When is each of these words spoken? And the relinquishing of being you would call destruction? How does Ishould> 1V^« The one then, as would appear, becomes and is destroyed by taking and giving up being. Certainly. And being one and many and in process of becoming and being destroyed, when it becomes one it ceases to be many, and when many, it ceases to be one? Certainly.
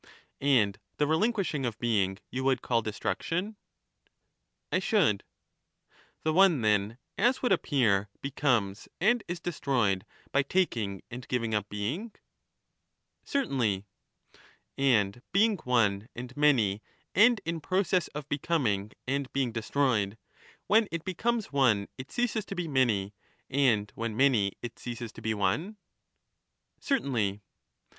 And 0.39 0.79
the 0.97 1.05
relinquishing 1.05 1.63
of 1.63 1.77
being 1.77 2.17
you 2.31 2.43
would 2.43 2.63
call 2.63 2.81
destruction? 2.81 3.55
How 4.71 4.79
does 4.79 4.83
Ishould> 4.85 5.17
1V^« 5.17 5.21
The 6.23 6.33
one 6.33 6.61
then, 6.61 6.97
as 7.19 7.43
would 7.43 7.51
appear, 7.51 8.09
becomes 8.19 8.87
and 8.99 9.23
is 9.27 9.39
destroyed 9.39 10.03
by 10.31 10.41
taking 10.41 11.03
and 11.11 11.27
giving 11.27 11.53
up 11.53 11.69
being. 11.69 12.13
Certainly. 13.23 13.85
And 14.75 15.21
being 15.31 15.57
one 15.57 16.09
and 16.15 16.35
many 16.35 16.81
and 17.13 17.39
in 17.45 17.61
process 17.61 18.07
of 18.07 18.27
becoming 18.27 18.93
and 19.07 19.31
being 19.33 19.51
destroyed, 19.51 20.17
when 20.65 20.87
it 20.91 21.05
becomes 21.05 21.53
one 21.53 21.87
it 21.99 22.09
ceases 22.11 22.43
to 22.45 22.55
be 22.55 22.67
many, 22.67 23.13
and 23.51 23.91
when 23.93 24.17
many, 24.17 24.53
it 24.63 24.79
ceases 24.79 25.11
to 25.11 25.21
be 25.21 25.35
one? 25.35 25.77
Certainly. 26.79 27.43